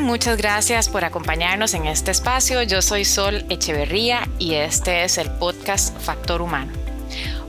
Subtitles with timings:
[0.00, 2.62] muchas gracias por acompañarnos en este espacio.
[2.62, 6.72] Yo soy Sol Echeverría y este es el podcast Factor Humano.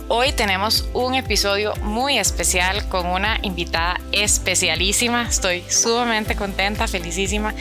[0.09, 5.23] Hoy tenemos un episodio muy especial con una invitada especialísima.
[5.23, 7.53] Estoy sumamente contenta, felicísima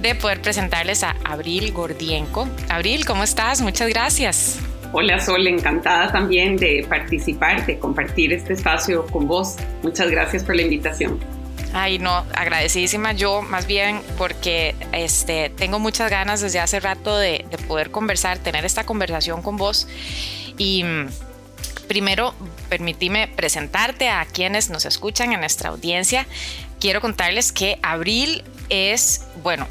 [0.00, 2.48] de poder presentarles a Abril Gordienko.
[2.68, 3.60] Abril, ¿cómo estás?
[3.60, 4.58] Muchas gracias.
[4.92, 9.56] Hola Sol, encantada también de participar, de compartir este espacio con vos.
[9.82, 11.18] Muchas gracias por la invitación.
[11.76, 17.44] Ay, no, agradecidísima yo más bien porque este, tengo muchas ganas desde hace rato de,
[17.50, 19.88] de poder conversar, tener esta conversación con vos.
[20.56, 21.08] Y mm,
[21.88, 22.32] primero,
[22.68, 26.28] permitime presentarte a quienes nos escuchan en nuestra audiencia.
[26.78, 29.66] Quiero contarles que Abril es, bueno,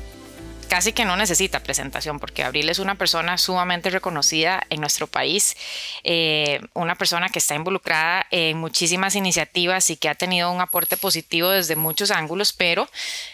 [0.66, 5.55] casi que no necesita presentación porque Abril es una persona sumamente reconocida en nuestro país,
[6.03, 10.98] eh, una persona que está involucrada en muchísimas iniciativas y que ha tenido un aporte
[10.98, 12.89] positivo desde muchos ángulos, pero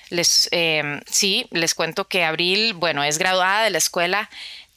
[0.10, 4.30] les, eh, sí, les cuento que Abril, bueno, es graduada de la escuela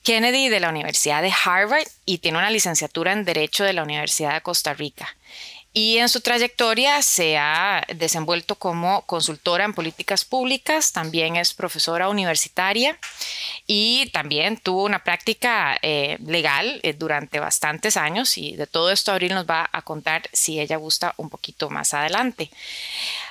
[0.03, 4.35] Kennedy de la Universidad de Harvard y tiene una licenciatura en Derecho de la Universidad
[4.35, 5.17] de Costa Rica
[5.75, 12.11] y en su trayectoria se ha desenvuelto como consultora en políticas públicas, también es profesora
[12.11, 12.99] universitaria
[13.67, 19.13] y también tuvo una práctica eh, legal eh, durante bastantes años y de todo esto
[19.13, 22.51] Abril nos va a contar si ella gusta un poquito más adelante.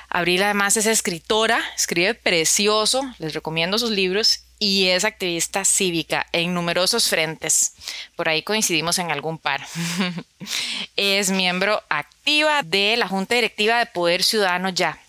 [0.10, 6.54] Abril además es escritora, escribe precioso, les recomiendo sus libros y es activista cívica en
[6.54, 7.74] numerosos frentes.
[8.16, 9.66] Por ahí coincidimos en algún par.
[10.96, 15.00] es miembro activa de la Junta Directiva de Poder Ciudadano Ya,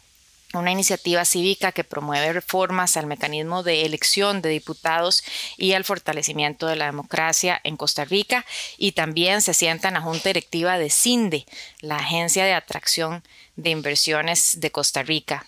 [0.54, 5.22] una iniciativa cívica que promueve reformas al mecanismo de elección de diputados
[5.58, 8.46] y al fortalecimiento de la democracia en Costa Rica
[8.78, 11.44] y también se sienta en la junta directiva de CINDE,
[11.82, 13.22] la Agencia de Atracción
[13.56, 15.44] de Inversiones de Costa Rica.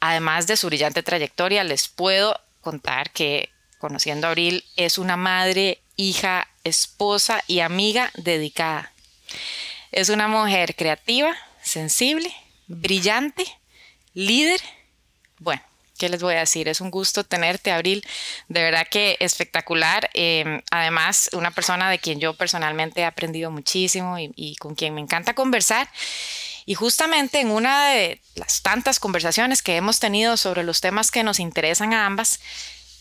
[0.00, 5.78] Además de su brillante trayectoria, les puedo contar que conociendo a Abril es una madre,
[5.96, 8.92] hija, esposa y amiga dedicada.
[9.92, 12.34] Es una mujer creativa, sensible,
[12.66, 13.44] brillante,
[14.14, 14.60] líder.
[15.38, 15.62] Bueno,
[15.98, 16.68] ¿qué les voy a decir?
[16.68, 18.04] Es un gusto tenerte, Abril.
[18.48, 20.10] De verdad que espectacular.
[20.14, 24.94] Em, además, una persona de quien yo personalmente he aprendido muchísimo y, y con quien
[24.94, 25.88] me encanta conversar.
[26.66, 31.22] Y justamente en una de las tantas conversaciones que hemos tenido sobre los temas que
[31.22, 32.40] nos interesan a ambas,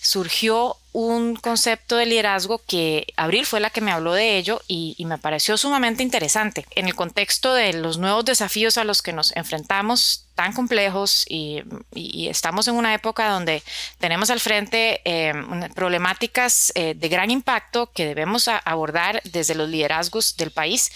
[0.03, 4.95] surgió un concepto de liderazgo que Abril fue la que me habló de ello y,
[5.05, 6.65] me pareció sumamente interesante.
[6.75, 11.63] En el contexto de los nuevos desafíos a los que nos enfrentamos, tan complejos, y,
[12.27, 13.63] estamos en una época donde
[13.97, 15.33] tenemos al frente eh,
[15.73, 20.91] problemáticas eh, de gran impacto que debemos abordar desde los liderazgos del país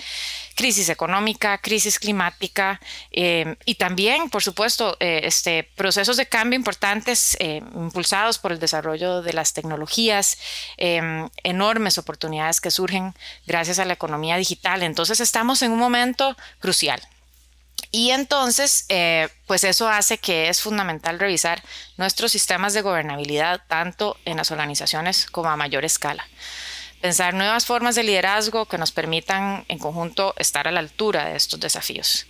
[0.58, 2.82] crisis económica, crisis climática
[3.12, 8.60] eh, y también, por supuesto, eh, este, procesos de cambio importantes eh, impulsados por el
[8.60, 10.38] desarrollo de las tecnologías,
[11.44, 13.14] enormes oportunidades que surgen
[13.46, 14.82] gracias a la economía digital.
[14.82, 17.02] Entonces estamos en un momento crucial.
[17.92, 18.86] Y entonces,
[19.46, 21.62] pues eso hace que es fundamental revisar
[21.98, 26.28] nuestros sistemas de gobernabilidad tanto en las organizaciones como a mayor escala
[27.02, 31.36] pensar nuevas formas de liderazgo que nos permitan en conjunto estar a la altura de
[31.36, 32.26] estos desafíos.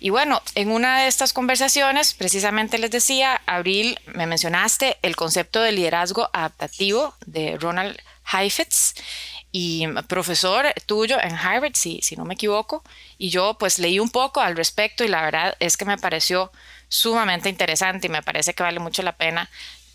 [0.00, 5.60] Y bueno, en una de estas conversaciones, precisamente les decía, Abril, me mencionaste el concepto
[5.60, 7.98] de liderazgo adaptativo de Ronald
[8.32, 8.94] Heifetz
[9.52, 12.82] y profesor tuyo en Harvard, si, si no me equivoco,
[13.18, 16.52] y yo pues leí un poco al respecto y la verdad es que me pareció
[16.88, 19.50] sumamente interesante y me parece que vale mucho la pena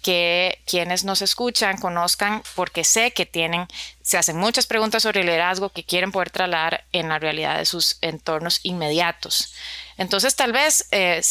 [0.05, 3.65] que quienes nos escuchan conozcan, porque sé que tienen,
[4.03, 7.97] se hacen muchas preguntas sobre liderazgo que quieren poder trasladar en la realidad de sus
[8.03, 9.55] entornos inmediatos.
[9.97, 11.21] Entonces, tal vez eh,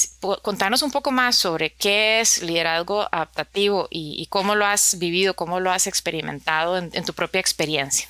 [0.42, 5.60] contarnos un poco más sobre qué es liderazgo adaptativo y, cómo lo has vivido, cómo
[5.60, 8.08] lo has experimentado en, tu propia experiencia.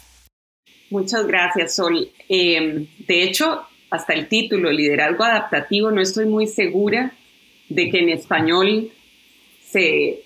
[0.88, 2.10] Muchas gracias, Sol.
[2.30, 7.12] Em, de hecho, hasta el título, liderazgo adaptativo, no estoy muy segura
[7.68, 8.90] de que en español
[9.62, 10.23] se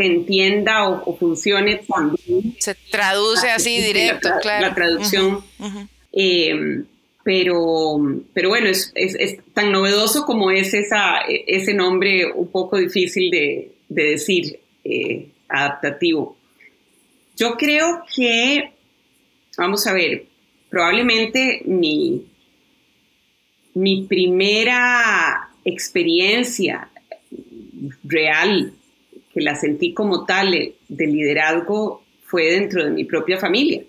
[0.00, 2.56] se entienda o, funcione también.
[2.58, 4.66] Se traduce ah, así directo, la, claro.
[4.68, 5.44] La traducción.
[6.12, 6.84] Eh,
[7.22, 7.98] pero,
[8.32, 13.72] pero bueno, es, es, tan novedoso como es esa, ese nombre un poco difícil de,
[13.90, 16.38] de decir, eh, adaptativo.
[17.36, 18.72] Yo creo que,
[19.58, 20.24] vamos a ver,
[20.70, 22.26] probablemente mi,
[23.74, 26.88] mi primera experiencia
[28.02, 28.72] real
[29.32, 33.82] que la sentí como tal eh, de liderazgo fue dentro de mi propia familia.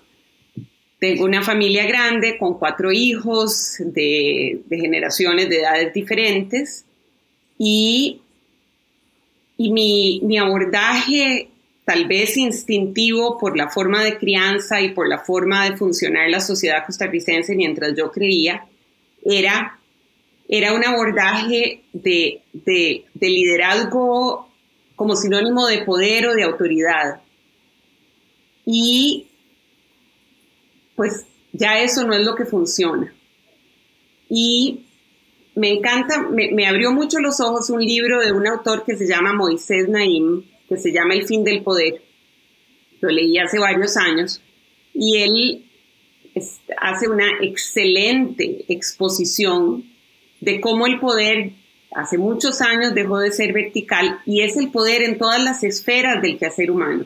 [1.00, 6.86] Tengo una familia grande con cuatro hijos de, generaciones de edades diferentes
[7.58, 8.22] y,
[9.58, 11.50] y mi, mi abordaje
[11.86, 16.40] tal vez instintivo por la forma de crianza y por la forma de funcionar la
[16.40, 18.66] sociedad costarricense mientras yo creía,
[19.26, 19.80] era,
[20.48, 24.51] era un abordaje de, de, de liderazgo
[25.02, 27.24] como sinónimo de poder o de autoridad.
[28.68, 29.26] Y
[30.96, 33.12] pues ya eso no es lo que funciona.
[34.30, 34.86] Y
[35.56, 39.34] me encanta, me, abrió mucho los ojos un libro de un autor que se llama
[39.34, 42.04] Moisés Naim, que se llama El fin del poder.
[43.00, 44.40] Lo leí hace varios años
[44.94, 45.66] y él
[46.78, 49.84] hace una excelente exposición
[50.42, 51.54] de cómo el poder
[51.94, 56.22] hace muchos años dejó de ser vertical y es el poder en todas las esferas
[56.22, 57.06] del quehacer humano.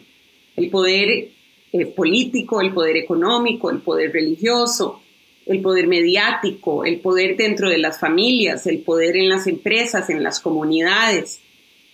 [0.56, 1.30] El poder
[1.74, 5.02] eh, político, el poder económico, el poder religioso,
[5.46, 10.24] el poder mediático, el poder dentro de las familias, el poder en las empresas, en
[10.24, 11.42] las comunidades.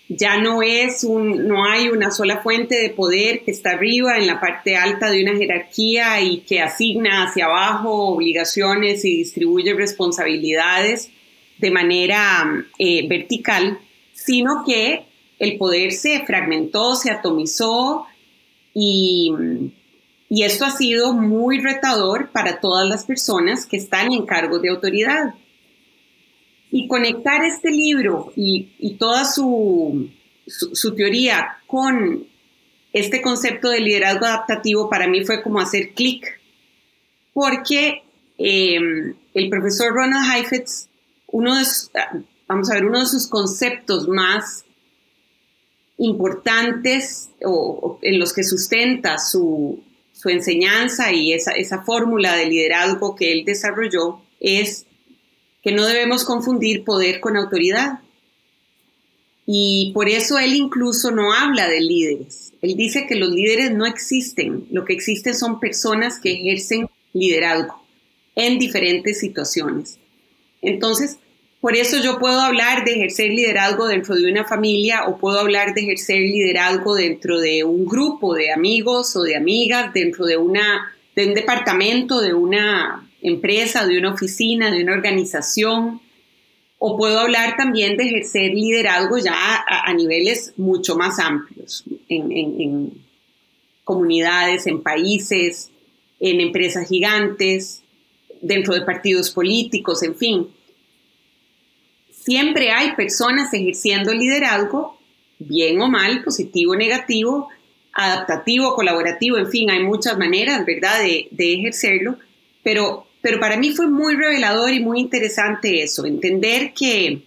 [0.08, 4.28] Ya no es un, no hay una sola fuente de poder que está arriba en
[4.28, 11.10] la parte alta de una jerarquía y que asigna hacia abajo obligaciones y distribuye responsabilidades
[11.62, 13.80] de manera eh, vertical,
[14.14, 15.06] sino que
[15.40, 18.06] el poder se fragmentó, se atomizó
[18.74, 19.34] y,
[20.30, 24.70] y esto ha sido muy retador para todas las personas que están en cargos de
[24.70, 25.36] autoridad.
[26.72, 30.10] Y conectar este libro y, toda su,
[30.48, 32.26] su, teoría con
[32.94, 36.40] este concepto de liderazgo adaptativo para mí fue como hacer clic,
[37.34, 38.04] porque
[38.38, 40.88] em, el profesor Ronald Heifetz,
[41.32, 41.66] uno de,
[42.48, 44.66] vamos a ver, uno de sus conceptos más
[45.98, 49.84] importantes o en los que sustenta su,
[50.14, 54.86] su enseñanza y esa, esa fórmula de liderazgo que él desarrolló es
[55.62, 58.00] que no debemos confundir poder con autoridad.
[59.46, 62.54] Y por eso él incluso no habla de líderes.
[62.62, 64.66] Él dice que los líderes no existen.
[64.72, 67.84] Lo que existen son personas que ejercen liderazgo
[68.36, 70.00] en diferentes situaciones.
[70.62, 71.18] Entonces,
[71.62, 75.76] por eso yo puedo hablar de ejercer liderazgo dentro de una familia o puedo hablar
[75.76, 80.54] de ejercer liderazgo dentro de un grupo de amigos o de amigas, dentro de, un
[81.16, 86.02] departamento, de una empresa, de una oficina, de una organización.
[86.80, 92.92] O puedo hablar también de ejercer liderazgo ya a, niveles mucho más amplios, en
[93.84, 95.70] comunidades, en países,
[96.20, 97.84] en empresas gigantes,
[98.42, 100.48] dentro de partidos políticos, en fin
[102.24, 105.00] siempre hay personas ejerciendo liderazgo,
[105.40, 107.50] bien o mal, positivo o negativo,
[107.94, 112.18] adaptativo, colaborativo, en fin, hay muchas maneras, ¿verdad?, de, ejercerlo,
[112.64, 117.24] pero, pero para mí fue muy revelador y muy interesante eso, entender que,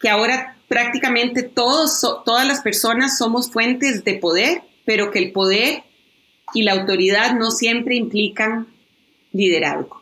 [0.00, 5.82] que ahora prácticamente todas las personas somos fuentes de poder, pero que el poder
[6.54, 8.68] y la autoridad no siempre implican
[9.32, 9.99] liderazgo.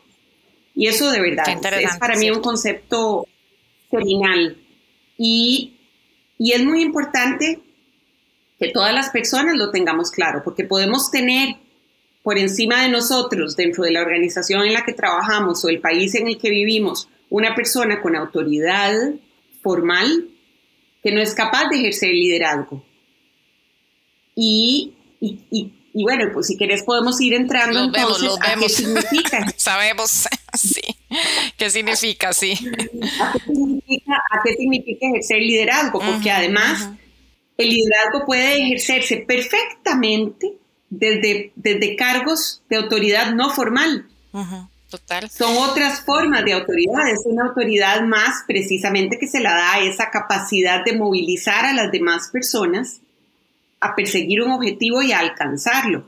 [0.79, 1.45] Y eso de verdad
[1.77, 3.27] es para mí un concepto
[3.91, 4.55] final.
[5.17, 5.77] Y,
[6.37, 7.59] y es muy importante
[8.57, 11.57] que todas las personas lo tengamos claro, porque podemos tener
[12.23, 16.15] por encima de nosotros, dentro de la organización en la que trabajamos o el país
[16.15, 18.95] en el que vivimos, una persona con autoridad
[19.61, 20.29] formal
[21.03, 22.85] que no es capaz de ejercer liderazgo.
[24.33, 29.45] Y, y, y, bueno, pues si querés podemos ir entrando entonces a qué significa.
[29.55, 30.81] Sabemos, sí.
[31.57, 32.53] ¿Qué significa, sí?
[33.13, 35.99] ¿A qué significa, ejercer liderazgo?
[35.99, 36.89] Porque además
[37.57, 40.53] el liderazgo puede ejercerse perfectamente
[40.89, 44.07] desde, desde cargos de autoridad no formal.
[44.89, 45.29] Total.
[45.29, 50.09] Son otras formas de autoridad, es una autoridad más precisamente que se la da esa
[50.09, 53.01] capacidad de movilizar a las demás personas
[53.79, 56.05] a perseguir un objetivo y a alcanzarlo.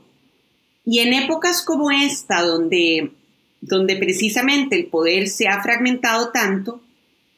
[0.84, 3.12] Y en épocas como esta, donde
[3.62, 6.82] donde precisamente el poder se ha fragmentado tanto,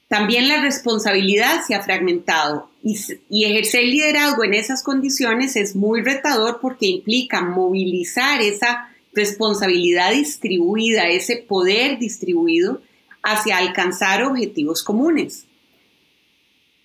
[0.08, 6.58] también la responsabilidad se ha fragmentado y, ejercer liderazgo en esas condiciones es muy retador
[6.60, 12.82] porque implica movilizar esa responsabilidad distribuida, ese poder distribuido
[13.22, 15.44] hacia alcanzar objetivos comunes.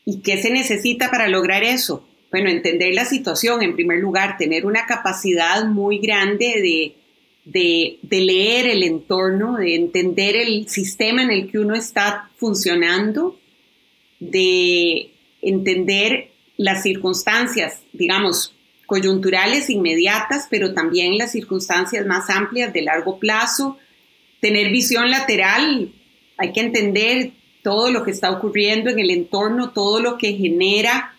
[0.05, 2.07] ¿Y qué se necesita para lograr eso?
[2.31, 6.95] Bueno, entender la situación en primer lugar, tener una capacidad muy grande de
[7.51, 13.39] de, leer el entorno, de entender el sistema en el que uno está funcionando,
[14.19, 18.55] de entender las circunstancias, digamos,
[18.85, 23.77] coyunturales inmediatas, pero también las circunstancias más amplias de largo plazo,
[24.41, 25.91] tener visión lateral,
[26.37, 27.31] hay que entender
[27.63, 31.15] todo lo que está ocurriendo en el entorno, todo lo que genera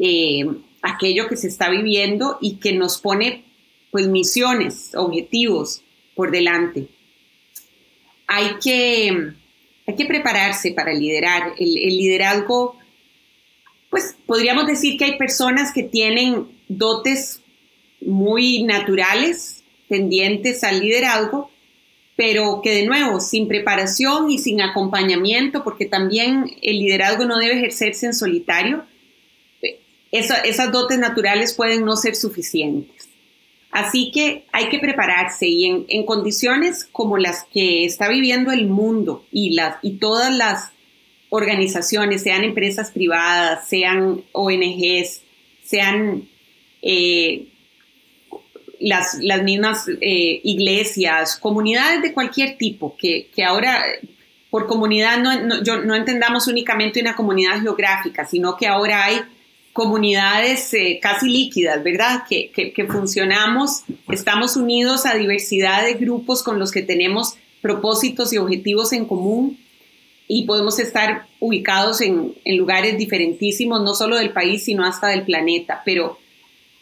[0.00, 0.46] eh,
[0.82, 3.44] aquello que se está viviendo y que nos pone
[3.90, 5.82] pues misiones, objetivos
[6.14, 6.86] por delante.
[8.26, 9.32] Hay que,
[9.86, 11.52] hay que prepararse para liderar.
[11.58, 12.76] El, el liderazgo,
[13.90, 17.42] pues podríamos decir que hay personas que tienen dotes
[18.00, 21.50] muy naturales, tendientes al liderazgo,
[22.16, 27.56] pero que de nuevo, sin preparación y sin acompañamiento, porque también el liderazgo no debe
[27.56, 28.84] ejercerse en solitario,
[30.12, 33.08] esas dotes naturales pueden no ser suficientes.
[33.70, 39.24] Así que hay que prepararse y en, condiciones como las que está viviendo el mundo
[39.30, 40.72] y, las, y todas las
[41.28, 45.22] organizaciones, sean empresas privadas, sean ONGs,
[45.62, 46.28] sean
[46.82, 47.46] eh,
[48.80, 53.84] las, mismas eh, iglesias, comunidades de cualquier tipo, que, que ahora
[54.50, 59.20] por comunidad no, no entendamos únicamente una comunidad geográfica, sino que ahora hay
[59.72, 62.24] comunidades eh, casi líquidas, ¿verdad?
[62.28, 68.38] Que, que, funcionamos, estamos unidos a diversidad de grupos con los que tenemos propósitos y
[68.38, 69.58] objetivos en común
[70.26, 75.24] y podemos estar ubicados en, en lugares diferentísimos, no solo del país, sino hasta del
[75.24, 75.82] planeta.
[75.84, 76.18] Pero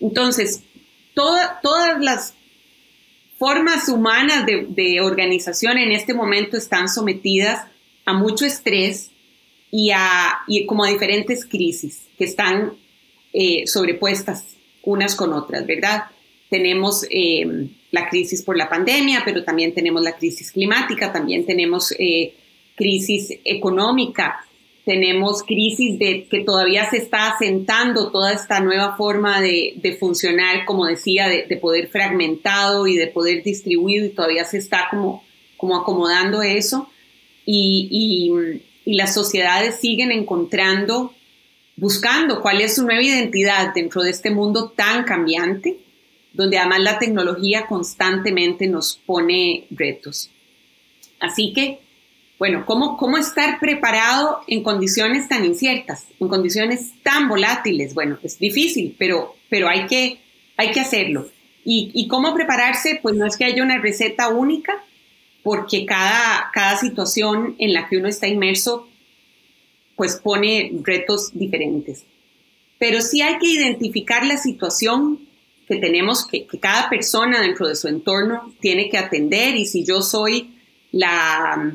[0.01, 0.63] entonces,
[1.15, 2.35] todas las
[3.39, 7.67] formas humanas de, organización en este momento están sometidas
[8.05, 9.11] a mucho estrés
[9.71, 12.75] y, a, como a diferentes crisis que están
[13.33, 16.05] eh, sobrepuestas unas con otras, ¿verdad?
[16.49, 21.93] Tenemos eh, la crisis por la pandemia, pero también tenemos la crisis climática, también tenemos
[21.99, 22.35] eh,
[22.75, 24.45] crisis económica,
[24.85, 30.87] tenemos crisis de que todavía se está asentando toda esta nueva forma de, funcionar, como
[30.87, 35.23] decía, de, poder fragmentado y de poder distribuido y todavía se está como,
[35.59, 36.89] como acomodando eso.
[37.45, 38.63] Y, y
[38.95, 41.15] las sociedades siguen encontrando,
[41.77, 45.79] buscando cuál es su nueva identidad dentro de este mundo tan cambiante,
[46.33, 50.31] donde además la tecnología constantemente nos pone retos.
[51.21, 51.81] Así que
[52.39, 57.95] bueno, ¿cómo, ¿cómo estar preparado en condiciones tan inciertas, en condiciones tan volátiles?
[57.95, 60.21] Bueno, es difícil, pero, pero hay, que,
[60.57, 61.29] hay que hacerlo.
[61.65, 63.01] ¿Y, ¿Y, cómo prepararse?
[63.03, 64.85] Pues no es que haya una receta única,
[65.49, 68.87] porque cada, cada situación en la que uno está inmerso,
[69.97, 72.05] pues pone retos diferentes.
[72.79, 75.27] Pero sí hay que identificar la situación
[75.67, 80.03] que tenemos, que, cada persona dentro de su entorno tiene que atender y si yo
[80.03, 80.55] soy
[80.93, 81.75] la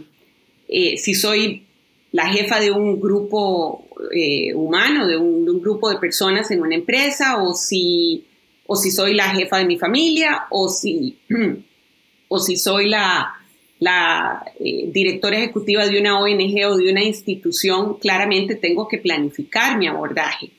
[0.68, 1.66] eh, si soy
[2.12, 7.42] la jefa de un grupo eh, humano, de un, grupo de personas en una empresa,
[7.42, 8.24] o si,
[8.68, 11.18] o si soy la jefa de mi familia, o si,
[12.28, 13.40] o si soy la,
[13.84, 19.78] la eh, directora ejecutiva de una ONG o de una institución, claramente tengo que planificar
[19.78, 20.50] mi abordaje.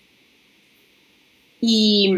[1.61, 2.13] Y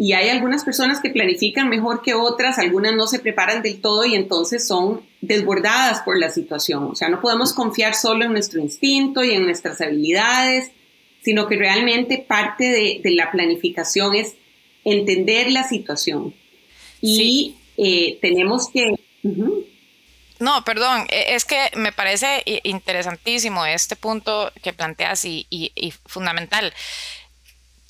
[0.00, 4.04] y hay algunas personas que planifican mejor que otras, algunas no se preparan del todo
[4.04, 6.84] y entonces son desbordadas por la situación.
[6.84, 10.70] O sea, no podemos confiar solo en nuestro instinto y en nuestras habilidades,
[11.22, 14.36] sino que realmente parte de, la planificación es
[14.84, 16.32] entender la situación.
[17.00, 18.94] Y eh, tenemos que...
[20.40, 25.46] No, perdón, e, es que me parece interesantísimo este punto que planteas y,
[26.06, 26.72] fundamental.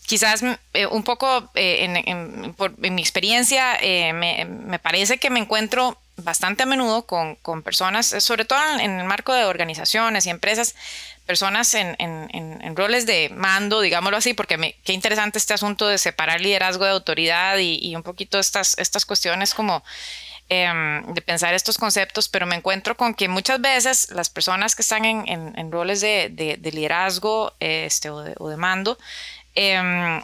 [0.06, 5.98] Quizás eh, un poco eh, en, por, mi experiencia, eh, me, parece que me encuentro
[6.16, 10.74] bastante a menudo con, personas, sobre todo en el marco de organizaciones y empresas,
[11.26, 16.40] personas en, roles de mando, digámoslo así, porque me, qué interesante este asunto de separar
[16.40, 19.84] liderazgo de autoridad y, y un poquito estas, estas cuestiones como
[20.48, 24.82] em, de pensar estos conceptos, pero me encuentro con que muchas veces las personas que
[24.82, 28.98] están en, roles de, de, liderazgo este, o, o de mando,
[29.60, 30.22] Em,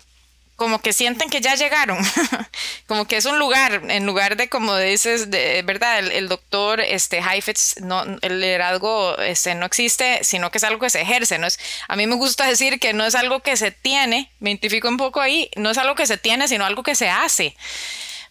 [0.55, 1.99] como que sienten que ya llegaron,
[2.87, 7.19] como que es un lugar, en lugar de como dices, de verdad, el, doctor este,
[7.19, 11.39] Heifetz, no, el liderazgo este, no existe, sino que es algo que se ejerce.
[11.39, 14.51] No es, a mí me gusta decir que no es algo que se tiene, me
[14.51, 17.57] identifico un poco ahí, no es algo que se tiene, sino algo que se hace.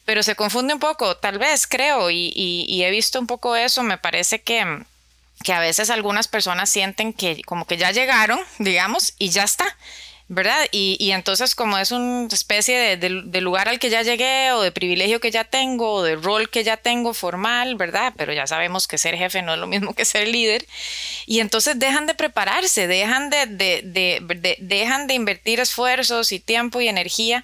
[0.06, 3.84] Pero se confunde un poco, tal vez, creo, y, y he visto un poco eso,
[3.84, 4.84] me parece que,
[5.44, 9.78] que a veces algunas personas sienten que como que ya llegaron, digamos, y ya está
[10.30, 10.68] ¿verdad?
[10.72, 15.20] Y, entonces como es una especie de, lugar al que ya llegué o de privilegio
[15.20, 18.14] que ya tengo o de rol que ya tengo formal, ¿verdad?
[18.18, 20.66] Pero ya sabemos que ser jefe no es lo mismo que ser líder.
[21.26, 27.44] Y entonces dejan de prepararse, dejan de, dejan de invertir esfuerzos y tiempo y energía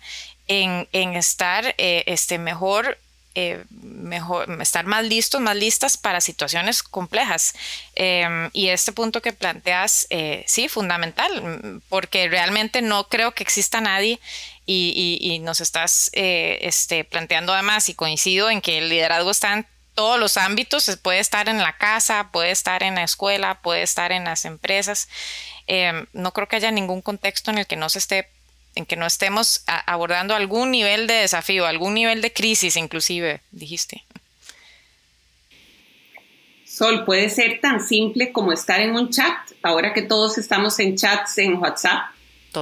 [0.49, 2.97] en, estar eh, este, mejor
[3.35, 7.53] eh, mejor, estar más listos, más listas para situaciones complejas.
[7.95, 13.81] Em, y este punto que planteas, eh, sí, fundamental, porque realmente no creo que exista
[13.81, 14.19] nadie
[14.65, 19.67] y, nos estás eh, este, planteando además, y coincido en que el liderazgo está en
[19.95, 24.11] todos los ámbitos, puede estar en la casa, puede estar en la escuela, puede estar
[24.11, 25.07] en las empresas.
[25.67, 28.27] Em, no creo que haya ningún contexto en el que no se esté
[28.75, 34.03] en que no estemos abordando algún nivel de desafío, algún nivel de crisis inclusive, dijiste.
[36.65, 40.95] Sol, puede ser tan simple como estar en un chat, ahora que todos estamos en
[40.95, 42.11] chats en WhatsApp.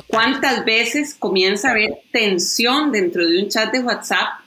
[0.07, 4.39] ¿Cuántas veces comienza a haber tensión dentro de un chat de WhatsApp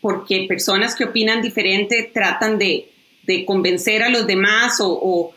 [0.00, 2.92] porque personas que opinan diferente tratan de,
[3.44, 5.34] convencer a los demás o,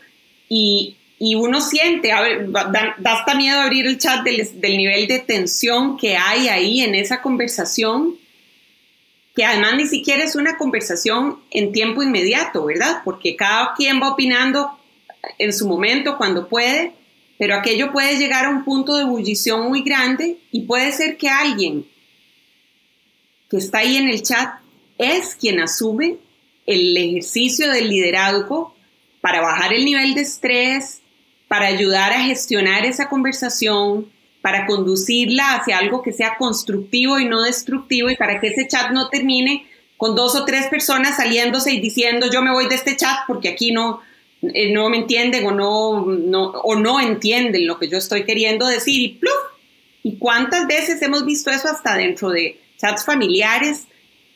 [0.48, 5.18] y, y uno siente, a ver, da, hasta miedo abrir el chat del, nivel de
[5.18, 8.16] tensión que hay ahí en esa conversación,
[9.36, 13.02] que además ni siquiera es una conversación en tiempo inmediato, ¿verdad?
[13.04, 14.70] Porque cada quien va opinando
[15.36, 16.94] en su momento, cuando puede,
[17.38, 21.28] pero aquello puede llegar a un punto de ebullición muy grande y puede ser que
[21.28, 21.84] alguien
[23.50, 24.54] que está ahí en el chat
[24.96, 26.16] es quien asume
[26.64, 28.74] el ejercicio del liderazgo
[29.20, 30.99] para bajar el nivel de estrés,
[31.50, 34.06] para ayudar a gestionar esa conversación,
[34.40, 38.92] para conducirla hacia algo que sea constructivo y no destructivo y para que ese chat
[38.92, 39.66] no termine
[39.96, 43.48] con dos o tres personas saliéndose y diciendo yo me voy de este chat porque
[43.48, 44.00] aquí no,
[44.42, 48.68] eh, no me entienden o no, no, o no entienden lo que yo estoy queriendo
[48.68, 49.34] decir y ¡pluf!
[50.04, 53.88] ¿Y cuántas veces hemos visto eso hasta dentro de chats familiares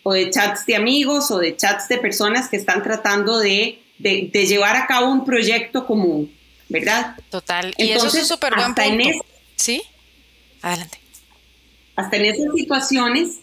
[0.03, 4.31] o de chats de amigos o de chats de personas que están tratando de, de,
[4.33, 6.29] de llevar a cabo un proyecto común?
[6.75, 7.17] ¿Verdad?
[7.31, 7.73] Total.
[7.79, 9.25] Y eso es súper buen punto.
[9.57, 9.83] sí,
[10.61, 10.99] adelante.
[11.97, 13.39] Hasta en esas situaciones,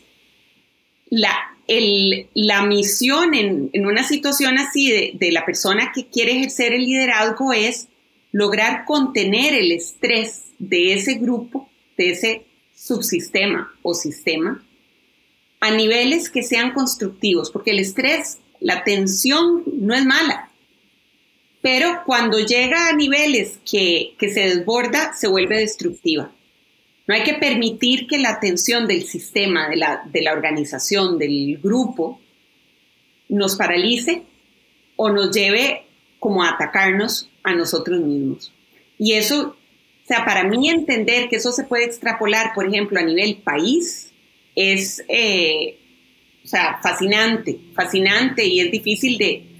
[1.09, 1.33] la,
[1.67, 6.73] el, la misión en, en, una situación así de, de la persona que quiere ejercer
[6.73, 7.87] el liderazgo es
[8.33, 12.45] lograr contener el estrés de ese grupo, de ese
[12.75, 14.61] subsistema o sistema,
[15.61, 20.50] a niveles que sean constructivos, porque el estrés, la tensión no es mala,
[21.61, 26.31] pero cuando llega a niveles que, se desborda, se vuelve destructiva.
[27.07, 31.59] No hay que permitir que la atención del sistema, de la, de la organización, del
[31.61, 32.19] grupo,
[33.29, 34.23] nos paralice
[34.95, 35.83] o nos lleve
[36.19, 38.51] como a atacarnos a nosotros mismos.
[38.97, 39.55] Y eso,
[40.03, 44.11] o sea, para mí entender que eso se puede extrapolar, por ejemplo, a nivel país,
[44.55, 45.77] es, eh,
[46.43, 49.50] o sea, fascinante, fascinante y es difícil de,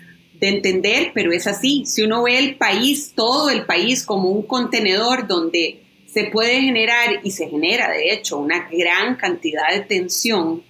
[0.41, 1.86] de entender, pero es así.
[1.86, 7.21] Si uno ve el país, todo el país como un contenedor donde se puede generar
[7.23, 10.63] y se genera de hecho una gran cantidad de tensión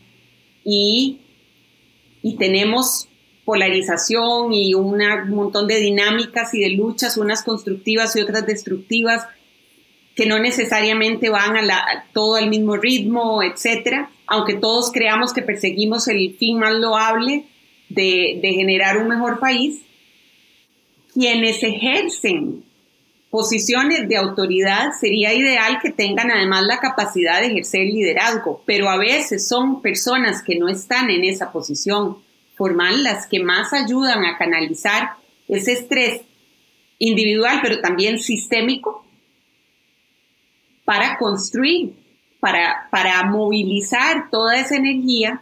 [0.64, 1.20] y,
[2.22, 3.08] y tenemos
[3.46, 9.26] polarización y un montón de dinámicas y de luchas, unas constructivas y otras destructivas,
[10.16, 16.10] que no necesariamente van a, todo al mismo ritmo, etcétera, aunque todos creamos que perseguimos
[16.10, 17.46] el fin más loable,
[17.94, 19.82] de, generar un mejor país,
[21.14, 22.64] quienes ejercen
[23.30, 28.98] posiciones de autoridad sería ideal que tengan además la capacidad de ejercer liderazgo, pero a
[28.98, 32.18] veces son personas que no están en esa posición
[32.56, 35.12] formal las que más ayudan a canalizar
[35.48, 36.22] ese estrés
[37.00, 39.06] individual, pero también sistémico,
[40.86, 41.96] para construir,
[42.40, 45.42] para, para movilizar toda esa energía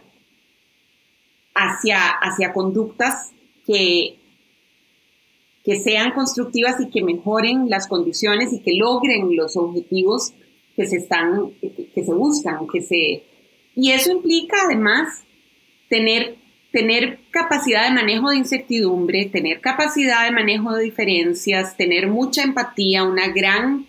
[1.54, 3.32] hacia, hacia conductas
[3.66, 4.16] que,
[5.64, 10.32] que sean constructivas y que mejoren las condiciones y que logren los objetivos
[10.76, 13.24] que se están, que, se buscan, que se...
[13.74, 15.24] Y eso implica además
[15.88, 16.36] tener,
[16.72, 23.04] tener capacidad de manejo de incertidumbre, tener capacidad de manejo de diferencias, tener mucha empatía,
[23.04, 23.86] una gran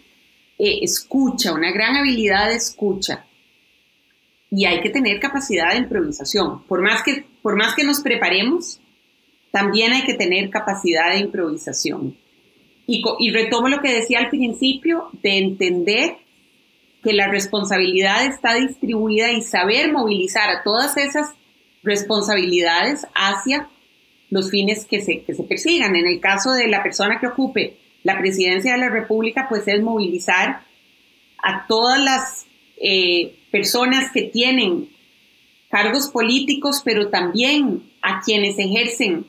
[0.59, 3.25] eh, escucha, una gran habilidad de escucha
[4.51, 6.63] y hay que tener capacidad de improvisación.
[6.63, 8.81] Por más que, por más que nos preparemos,
[9.49, 12.17] también hay que tener capacidad de improvisación.
[12.85, 16.17] Y, y retomo lo que decía al principio, de entender
[17.01, 21.33] que la responsabilidad está distribuida y saber movilizar a todas esas
[21.81, 23.69] responsabilidades hacia
[24.29, 25.95] los fines que se, que se persigan.
[25.95, 29.81] En el caso de la persona que ocupe la presidencia de la República, pues es
[29.81, 30.63] movilizar
[31.41, 32.45] a todas las
[32.77, 34.89] eh, personas que tienen
[35.69, 39.25] cargos políticos, pero también a quienes ejercen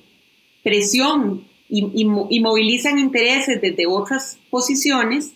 [0.63, 5.33] presión y, movilizan intereses desde otras posiciones,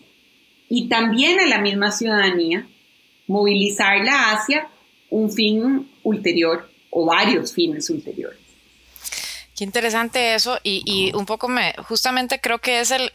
[0.68, 2.66] y también a la misma ciudadanía,
[3.26, 4.68] movilizarla hacia
[5.08, 8.45] un fin ulterior o varios fines ulteriores.
[9.56, 13.10] Qué interesante eso y, un poco me, justamente creo que es el,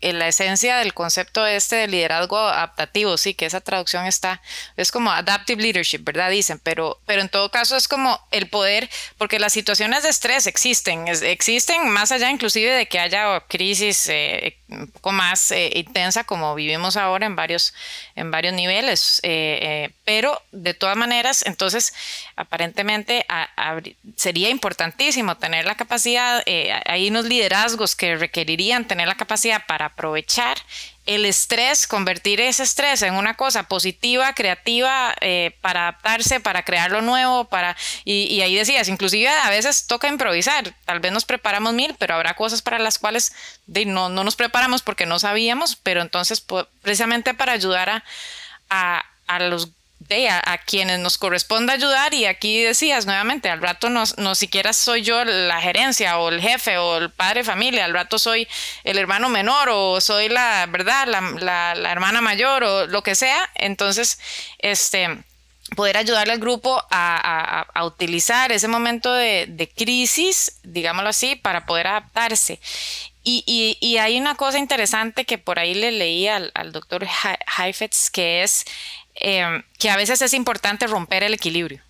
[0.00, 4.40] la esencia del concepto este de liderazgo adaptativo, sí, que esa traducción está,
[4.76, 6.30] es como adaptive leadership, ¿verdad?
[6.30, 10.46] Dicen, pero, pero en todo caso es como el poder, porque las situaciones de estrés
[10.46, 16.22] existen, existen más allá inclusive de que haya crisis eh, un poco más eh, intensa
[16.22, 17.74] como vivimos ahora en varios,
[18.14, 21.92] en varios niveles, eh, pero de todas maneras, entonces
[22.36, 23.26] aparentemente
[24.14, 29.86] sería importantísimo tener la capacidad, eh, hay unos liderazgos que requerirían tener la capacidad para
[29.86, 30.58] aprovechar
[31.04, 36.92] el estrés, convertir ese estrés en una cosa positiva, creativa, eh, para adaptarse, para crear
[36.92, 41.74] lo nuevo, para y, ahí decías, inclusive a veces toca improvisar, tal vez nos preparamos
[41.74, 43.32] mil, pero habrá cosas para las cuales
[43.66, 46.44] no, no nos preparamos porque no sabíamos, pero entonces
[46.82, 48.04] precisamente para ayudar a,
[48.70, 49.70] a, a los
[50.08, 54.72] de a, quienes nos corresponde ayudar y aquí decías nuevamente, al rato no, no siquiera
[54.72, 58.48] soy yo la gerencia o el jefe o el padre de familia, al rato soy
[58.84, 61.06] el hermano menor o soy la, ¿verdad?
[61.06, 64.18] La, la, hermana mayor o lo que sea, entonces,
[64.58, 65.08] este
[65.76, 71.64] poder ayudarle al grupo a, a, utilizar ese momento de, de, crisis, digámoslo así, para
[71.64, 72.60] poder adaptarse.
[73.24, 77.06] Y, y, y, hay una cosa interesante que por ahí le leí al, al doctor
[77.56, 78.64] Heifetz, que es
[79.14, 81.82] Em, que a veces es importante romper el equilibrio.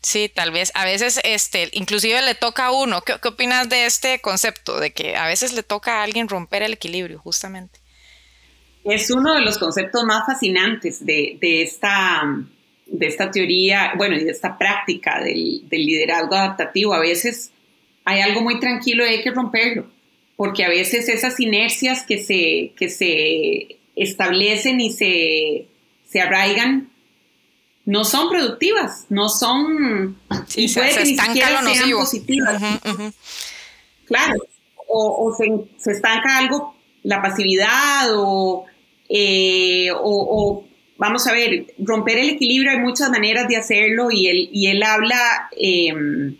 [0.00, 3.02] Sí, tal vez, a veces, este, inclusive le toca a uno.
[3.02, 4.78] ¿Qué, opinas de este concepto?
[4.78, 7.80] De que a veces le toca a alguien romper el equilibrio, justamente.
[8.84, 12.22] Es uno de los conceptos más fascinantes de, de esta,
[12.86, 16.94] de esta teoría, bueno, y de esta práctica del, del, liderazgo adaptativo.
[16.94, 17.50] A veces
[18.04, 19.90] hay algo muy tranquilo y hay que romperlo,
[20.36, 25.66] porque a veces esas inercias que se, que se establecen y se
[26.10, 26.90] se arraigan,
[27.84, 30.18] no son productivas, no son...
[30.56, 32.62] y puede que ni siquiera sean positivas.
[34.06, 34.34] Claro,
[34.86, 38.08] o, se, estanca algo, la pasividad,
[39.08, 40.66] eh, o,
[40.96, 44.82] vamos a ver, romper el equilibrio, hay muchas maneras de hacerlo y él, y él
[44.82, 46.36] habla em,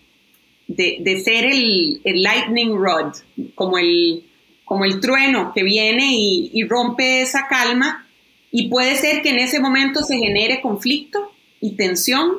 [0.66, 3.14] de, ser el, lightning rod,
[3.54, 4.24] como el,
[4.64, 8.07] como el trueno que viene y, y rompe esa calma
[8.58, 12.38] y puede ser que en ese momento se genere conflicto y tensión,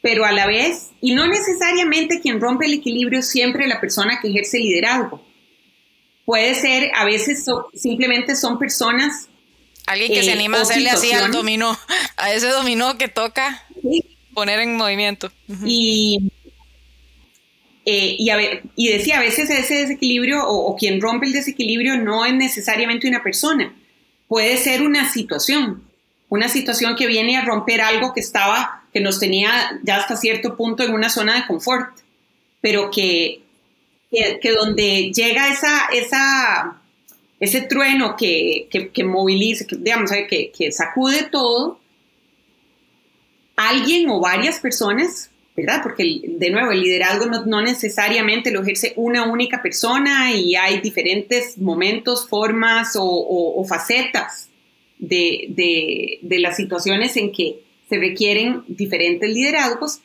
[0.00, 4.18] pero a la vez, y no necesariamente quien rompe el equilibrio es siempre la persona
[4.20, 5.24] que ejerce liderazgo.
[6.24, 9.28] Puede ser, a veces simplemente son personas.
[9.86, 11.78] Alguien que se eh, anima a hacerle así al dominó,
[12.16, 13.64] a ese dominó que toca
[14.34, 15.30] poner en movimiento.
[15.64, 16.32] Y,
[17.86, 21.32] eh, y, a ver, y decía, a veces ese desequilibrio o, o quien rompe el
[21.32, 23.72] desequilibrio no es necesariamente una persona
[24.32, 25.82] puede ser una situación,
[26.30, 30.56] una situación que viene a romper algo que estaba, que nos tenía ya hasta cierto
[30.56, 31.98] punto en una zona de confort,
[32.62, 33.42] pero que,
[34.10, 36.80] que, donde llega esa, esa,
[37.40, 41.78] ese trueno que, que, moviliza, que, digamos, que, que sacude todo,
[43.54, 45.80] alguien o varias personas ¿verdad?
[45.82, 51.58] Porque de nuevo, el liderazgo no, necesariamente lo ejerce una única persona y hay diferentes
[51.58, 54.48] momentos, formas o, facetas
[54.98, 60.00] de, las situaciones en que se requieren diferentes liderazgos,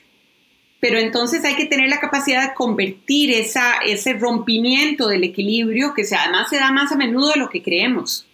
[0.82, 6.04] pero entonces hay que tener la capacidad de convertir esa, ese rompimiento del equilibrio, que
[6.14, 8.28] además se da más a menudo de lo que creemos,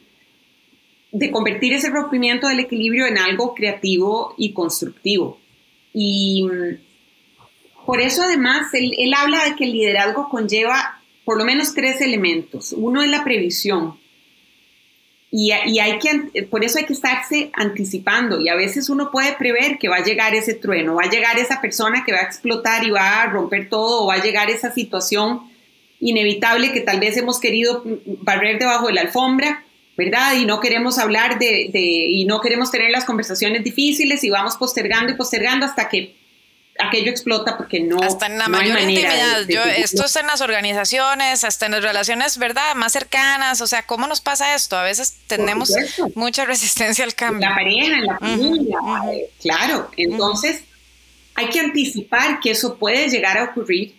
[1.11, 5.39] de convertir ese rompimiento del equilibrio en algo creativo y constructivo.
[5.93, 6.43] Y
[7.85, 12.73] por eso además él, habla de que el liderazgo conlleva por lo menos tres elementos.
[12.73, 13.97] Uno es la previsión.
[15.31, 18.39] Y, hay que, por eso hay que estarse anticipando.
[18.39, 21.39] Y a veces uno puede prever que va a llegar ese trueno, va a llegar
[21.39, 24.51] esa persona que va a explotar y va a romper todo, o va a llegar
[24.51, 25.41] esa situación
[25.99, 27.83] inevitable que tal vez hemos querido
[28.21, 29.63] barrer debajo de la alfombra,
[29.97, 30.35] ¿verdad?
[30.35, 35.13] Y no queremos hablar de, y no queremos tener las conversaciones difíciles y vamos postergando
[35.13, 36.15] y postergando hasta que
[36.79, 38.01] aquello explota porque no.
[38.01, 39.45] Hasta en la mayor intimidad.
[39.47, 42.75] Yo, esto es en las organizaciones, hasta en las relaciones, ¿verdad?
[42.75, 43.61] Más cercanas.
[43.61, 44.77] O sea, ¿cómo nos pasa esto?
[44.77, 45.73] A veces tenemos
[46.15, 47.47] mucha resistencia al cambio.
[47.47, 48.77] La pareja, en la familia,
[49.11, 49.91] eh, claro.
[49.97, 50.63] Entonces,
[51.35, 53.95] hay que anticipar que eso puede llegar a ocurrir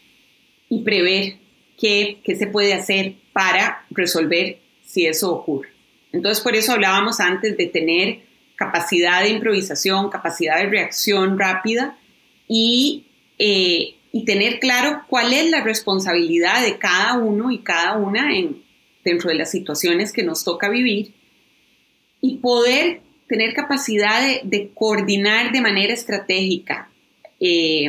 [0.68, 1.37] y prever
[1.78, 5.68] qué, qué se puede hacer para resolver si eso ocurre.
[6.12, 8.20] Entonces, por eso hablábamos antes de tener
[8.54, 11.96] capacidad de improvisación, capacidad de reacción rápida
[12.48, 18.62] eh, y, tener claro cuál es la responsabilidad de cada uno y cada una en,
[19.04, 21.14] dentro de las situaciones que nos toca vivir
[22.20, 26.90] y poder tener capacidad de, coordinar de manera estratégica
[27.40, 27.88] eh,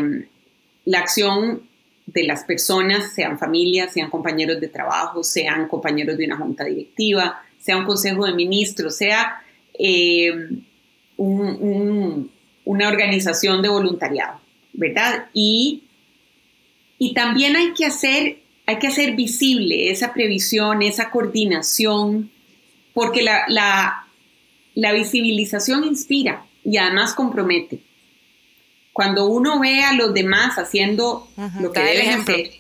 [0.85, 1.63] la acción
[2.05, 7.41] de las personas, sean familias, sean compañeros de trabajo, sean compañeros de una junta directiva,
[7.59, 9.41] sea un consejo de ministros, sea
[9.77, 10.31] eh,
[11.17, 14.39] una organización de voluntariado,
[14.77, 15.29] ¿verdad?
[15.33, 15.83] Y,
[16.97, 22.31] y también hay que, hacer, hay que hacer visible esa previsión, esa coordinación,
[22.93, 24.05] porque la,
[24.75, 27.79] la visibilización inspira y además compromete.
[28.93, 31.27] Cuando uno ve a los demás haciendo
[31.59, 32.51] lo que deben hacer,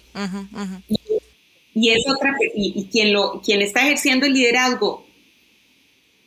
[1.73, 5.05] y, es otra, y, quien, lo, quien está ejerciendo el liderazgo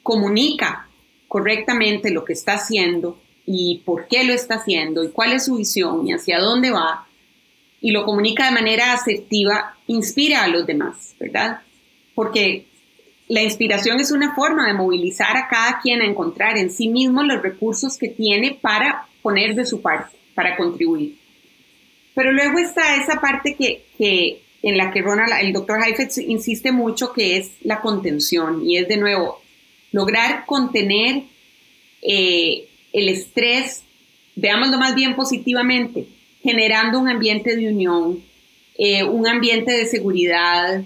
[0.02, 0.88] comunica
[1.26, 5.56] correctamente lo que está haciendo y por qué lo está haciendo y cuál es su
[5.56, 7.08] visión y hacia dónde va,
[7.80, 11.62] y lo comunica de manera asertiva, inspira a los demás, ¿verdad?
[12.14, 12.66] Porque
[13.26, 17.22] la inspiración es una forma de movilizar a cada quien a encontrar en sí mismo
[17.22, 21.16] los recursos que tiene para poner de su parte para contribuir.
[22.14, 26.70] Pero luego está esa parte que, que en la que Ronald, el doctor Heifetz insiste
[26.70, 29.40] mucho, que es la contención, y es de nuevo
[29.90, 31.22] lograr contener
[32.02, 33.82] eh, el estrés,
[34.36, 36.06] veámoslo más bien positivamente,
[36.42, 38.22] generando un ambiente de unión,
[38.76, 40.82] eh, un ambiente de seguridad,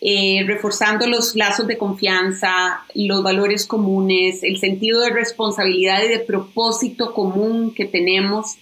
[0.00, 6.18] eh, reforzando los lazos de confianza, los valores comunes, el sentido de responsabilidad y de
[6.18, 8.56] propósito común que tenemos.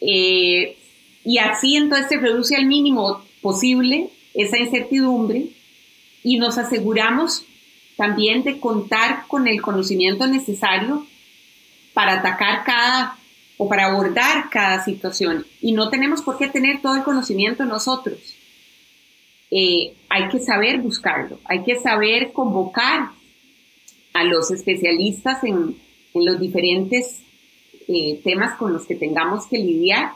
[0.00, 0.76] Eh,
[1.24, 5.46] y así entonces se reduce al mínimo posible esa incertidumbre
[6.22, 7.44] y nos aseguramos
[7.96, 11.06] también de contar con el conocimiento necesario
[11.94, 13.16] para atacar cada
[13.56, 15.46] o para abordar cada situación.
[15.60, 18.36] Y no tenemos por qué tener todo el conocimiento nosotros
[19.50, 23.10] eh, hay que saber buscarlo, hay que saber convocar
[24.14, 25.76] a los especialistas en,
[26.12, 27.20] los diferentes
[27.86, 30.10] eh, temas con los que tengamos que lidiar.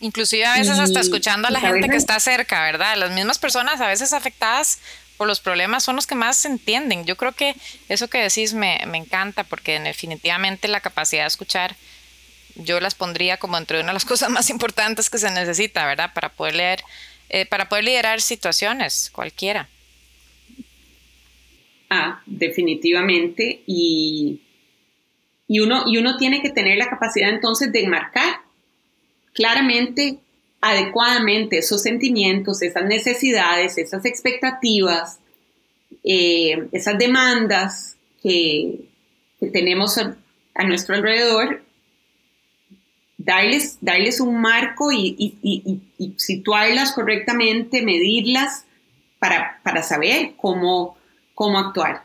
[0.00, 2.96] Inclusive a veces hasta escuchando a la gente que está cerca, ¿verdad?
[2.96, 4.80] Las mismas personas a veces afectadas
[5.16, 7.04] por los problemas son los que más se entienden.
[7.04, 7.54] Yo creo que
[7.88, 11.76] eso que decís me, me encanta porque definitivamente la capacidad de escuchar
[12.56, 16.12] yo las pondría como entre una de las cosas más importantes que se necesita, ¿verdad?
[16.14, 16.80] Para poder leer
[17.30, 19.68] eh, para poder liderar situaciones, cualquiera.
[21.90, 23.62] Ah, definitivamente.
[23.66, 24.40] Y,
[25.48, 28.40] y, uno, y uno tiene que tener la capacidad entonces de marcar
[29.32, 30.18] claramente,
[30.64, 35.20] adecuadamente esos sentimientos, esas necesidades, esas expectativas,
[36.02, 38.88] eh, esas demandas que,
[39.52, 41.62] tenemos a, nuestro alrededor
[43.18, 45.82] darles, darles un marco y,
[46.16, 48.64] situarlas correctamente, medirlas
[49.18, 50.96] para, saber cómo,
[51.34, 52.04] cómo actuar.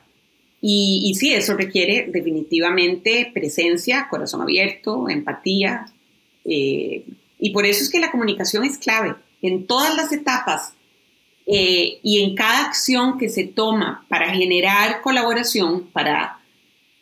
[0.60, 5.86] Y, sí, eso requiere definitivamente presencia, corazón abierto, empatía.
[6.44, 7.06] Eh,
[7.40, 10.74] y por eso es que la comunicación es clave en todas las etapas
[11.46, 16.40] eh, y en cada acción que se toma para generar colaboración, para,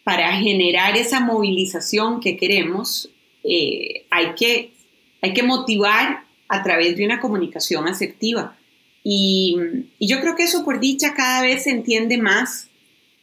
[0.04, 3.10] para generar esa movilización que queremos,
[3.44, 4.72] eh, hay, que,
[5.22, 8.58] hay que motivar a través de una comunicación asertiva.
[9.04, 9.58] Y,
[10.00, 12.70] yo creo que eso por dicha cada vez se entiende más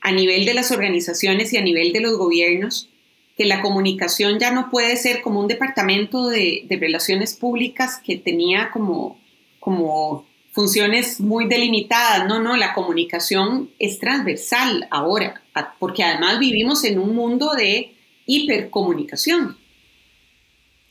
[0.01, 2.91] a nivel de las organizaciones y a nivel de los gobiernos,
[3.37, 8.71] que la comunicación ya no puede ser como un departamento de, relaciones públicas que tenía
[8.71, 9.19] como,
[9.59, 12.29] como funciones muy delimitadas.
[12.29, 15.43] No, no, la comunicación es transversal ahora,
[15.79, 17.95] porque además vivimos en un mundo de
[18.27, 19.59] hipercomunicación.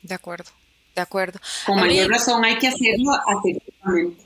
[0.01, 0.51] De acuerdo,
[0.95, 1.39] de acuerdo.
[1.65, 4.22] Con mayor razón hay que hacerlo asertivamente.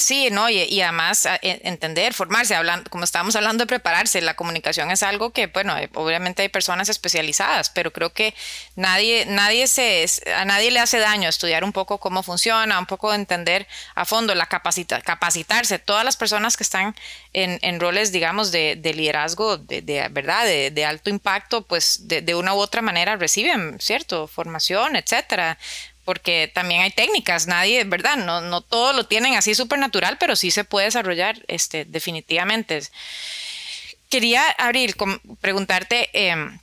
[0.00, 4.90] Sí, no, y, además e, entender, formarse, hablando, como estábamos hablando de prepararse, la comunicación
[4.90, 8.34] es algo que, bueno, eh, obviamente hay personas especializadas, pero creo que
[8.76, 13.12] nadie, nadie se, a nadie le hace daño estudiar un poco cómo funciona, un poco
[13.12, 15.78] entender a fondo, la capacita, capacitarse.
[15.78, 16.96] Todas las personas que están
[17.34, 22.58] en, roles, digamos, de, liderazgo, de, verdad, de, alto impacto, pues de, de una u
[22.58, 24.26] otra manera reciben, ¿cierto?
[24.26, 25.58] Formación, etcétera
[26.10, 28.16] porque también hay técnicas, nadie, ¿verdad?
[28.16, 32.82] No, no todo lo tienen así súper natural, pero sí se puede desarrollar este, definitivamente.
[34.08, 34.96] Quería, Abril,
[35.40, 36.58] preguntarte, em,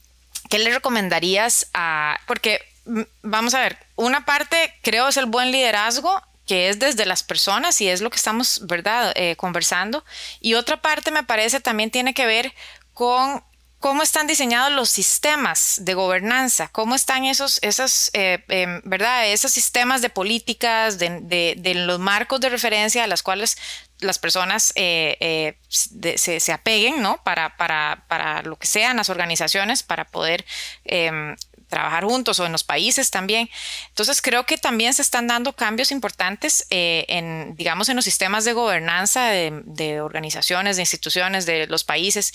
[0.49, 2.19] ¿qué le recomendarías a...?
[2.27, 7.05] Porque, mm, vamos a ver, una parte creo es el buen liderazgo, que es desde
[7.05, 10.03] las personas y es lo que estamos, ¿verdad?, eh, conversando.
[10.41, 12.53] Y otra parte me parece también tiene que ver
[12.93, 13.41] con
[13.87, 19.31] cómo están diseñados los sistemas de gobernanza, cómo están esos, esos, eh, em, ¿verdad?
[19.31, 23.57] esos sistemas de políticas, de, los marcos de referencia a las cuales
[24.01, 27.23] las personas eh, eh, se, se, apeguen, ¿no?
[27.23, 30.43] Para, para, para, lo que sean las organizaciones, para poder
[30.83, 33.49] em, trabajar juntos o en los países también.
[33.89, 38.45] Entonces creo que también se están dando cambios importantes eh, en, digamos, en los sistemas
[38.45, 42.33] de gobernanza de, de, organizaciones, de instituciones, de los países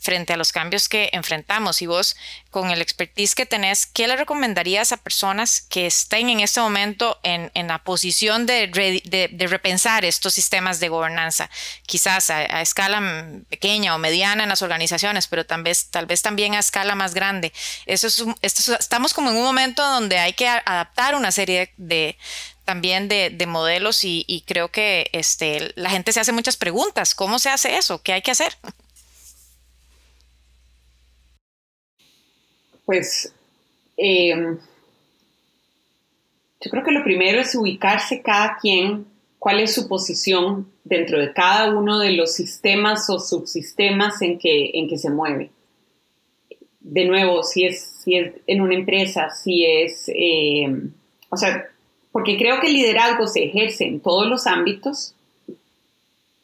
[0.00, 1.80] frente a los cambios que enfrentamos.
[1.80, 2.16] Y vos,
[2.50, 7.18] con el expertise que tenés, ¿qué le recomendarías a personas que estén en este momento
[7.22, 11.48] en, en la posición de, de, de, repensar estos sistemas de gobernanza?
[11.86, 13.02] Quizás a, a, escala
[13.48, 17.14] pequeña o mediana en las organizaciones, pero tal vez, tal vez también a escala más
[17.14, 17.52] grande.
[17.86, 22.16] Eso es, esto, estamos como en un momento donde hay que adaptar una serie de,
[22.64, 27.14] también de, de modelos y, creo que este, la gente se hace muchas preguntas.
[27.14, 28.02] ¿Cómo se hace eso?
[28.02, 28.54] ¿Qué hay que hacer?
[32.84, 33.32] Pues
[33.96, 34.34] eh,
[36.60, 39.06] yo creo que lo primero es ubicarse cada quien,
[39.38, 44.70] cuál es su posición dentro de cada uno de los sistemas o subsistemas en que,
[44.74, 45.50] en que se mueve.
[46.80, 50.66] De nuevo, si es, si es en una empresa, si es, eh,
[51.30, 51.66] o sea,
[52.12, 55.14] porque creo que el liderazgo se ejerce en todos los ámbitos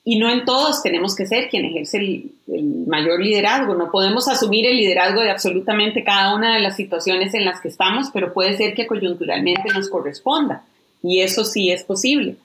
[0.03, 3.75] y no en todos tenemos que ser quien ejerce el, el, mayor liderazgo.
[3.75, 7.69] No podemos asumir el liderazgo de absolutamente cada una de las situaciones en las que
[7.69, 10.65] estamos, pero puede ser que coyunturalmente nos corresponda.
[11.03, 12.37] Y eso sí es posible.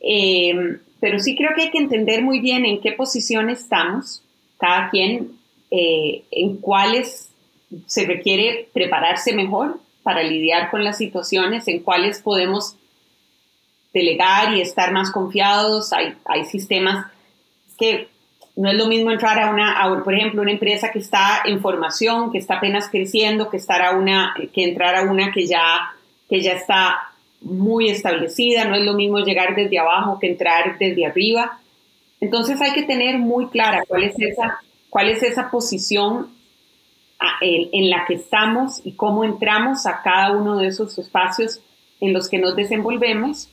[0.00, 4.22] Eh, pero sí creo que hay que entender muy bien en qué posición estamos,
[4.58, 5.32] cada quien,
[5.70, 7.27] eh, en cuáles
[7.86, 12.76] se requiere prepararse mejor para lidiar con las situaciones, en cuáles podemos
[13.92, 15.92] delegar y estar más confiados.
[15.92, 17.06] Hay, hay sistemas
[17.78, 18.08] que
[18.56, 22.32] no es lo mismo entrar a una, por ejemplo, una empresa que está en formación,
[22.32, 25.92] que está apenas creciendo, que, estar a una, que entrar a una que ya,
[26.28, 28.64] que ya está muy establecida.
[28.64, 31.60] No es lo mismo llegar desde abajo que entrar desde arriba.
[32.20, 34.58] Entonces hay que tener muy clara cuál es esa,
[34.90, 36.28] cuál es esa posición
[37.40, 41.60] en, en la que estamos y cómo entramos a cada uno de esos espacios
[42.00, 43.48] en los que nos desenvolvemos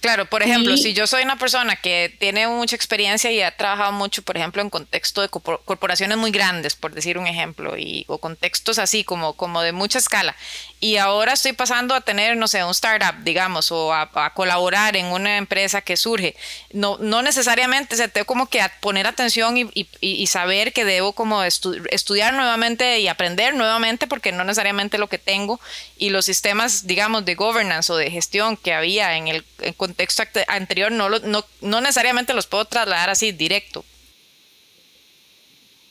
[0.00, 3.92] Claro, por ejemplo, si yo soy una persona que tiene mucha experiencia y ha trabajado
[3.92, 8.18] mucho, por ejemplo, en contexto de corporaciones muy grandes, por decir un ejemplo, y, o
[8.18, 10.36] contextos así como, como de mucha escala,
[10.80, 15.06] y ahora estoy pasando a tener, no sé, un startup, digamos, o a, colaborar en
[15.06, 16.34] una empresa que surge,
[16.72, 21.12] no, no necesariamente, se tengo como que poner atención y, y, y, saber que debo
[21.12, 25.60] como estu estudiar nuevamente y aprender nuevamente, porque no necesariamente lo que tengo
[25.98, 30.22] y los sistemas, digamos, de governance o de gestión que había en el en contexto
[30.48, 33.84] anterior no, no, no necesariamente los puedo trasladar así directo.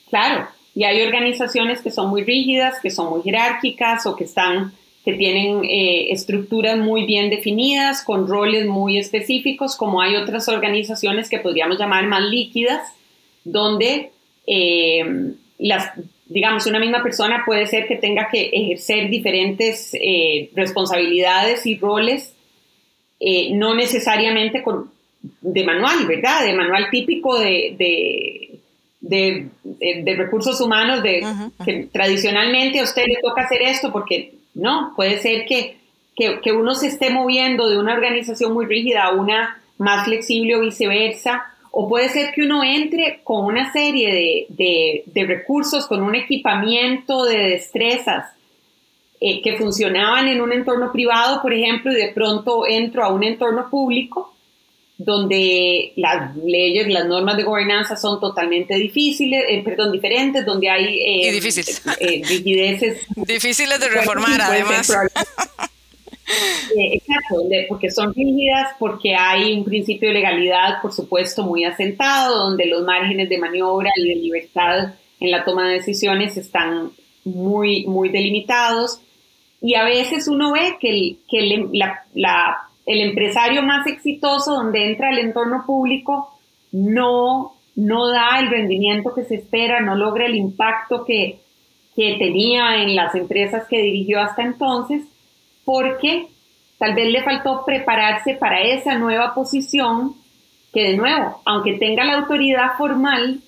[0.09, 4.73] Claro, y hay organizaciones que son muy rígidas, que son muy jerárquicas o que están
[5.05, 11.29] que tienen eh, estructuras muy bien definidas, con roles muy específicos, como hay otras organizaciones
[11.29, 12.81] que podríamos llamar más líquidas,
[13.43, 14.11] donde
[14.45, 15.91] eh, las,
[16.27, 22.33] digamos, una misma persona puede ser que tenga que ejercer diferentes eh, responsabilidades y roles
[23.19, 24.89] eh, no necesariamente con,
[25.41, 26.45] de manual, ¿verdad?
[26.45, 27.75] De manual típico de,
[29.01, 31.25] de, de, recursos humanos, de
[31.65, 35.77] que tradicionalmente a usted le toca hacer esto, porque no, puede ser que,
[36.15, 40.55] que, que, uno se esté moviendo de una organización muy rígida a una más flexible
[40.55, 46.01] o viceversa, o puede ser que uno entre con una serie de, de recursos, con
[46.01, 48.25] un equipamiento de destrezas
[49.21, 53.23] eh, que funcionaban en un entorno privado, por ejemplo, y de pronto entro a un
[53.23, 54.33] entorno público
[54.99, 60.99] donde las leyes, las normas de gobernanza son totalmente difíciles, eh, perdón, diferentes, donde hay
[60.99, 61.81] eh, difíciles.
[62.01, 63.07] Eh, rigideces.
[63.15, 64.91] Difíciles de reformar, además.
[66.75, 72.65] exacto, porque son rígidas, porque hay un principio de legalidad, por supuesto, muy asentado, donde
[72.65, 76.91] los márgenes de maniobra y de libertad en la toma de decisiones están
[77.23, 78.99] muy, muy delimitados
[79.61, 84.89] y a veces uno ve que el, que el, la, el empresario más exitoso donde
[84.89, 86.33] entra el entorno público
[86.71, 91.39] no, no da el rendimiento que se espera, no logra el impacto que,
[91.95, 95.03] que tenía en las empresas que dirigió hasta entonces,
[95.65, 96.27] porque
[96.77, 100.15] tal vez le faltó prepararse para esa nueva posición
[100.73, 103.41] que de nuevo, aunque tenga la autoridad formal,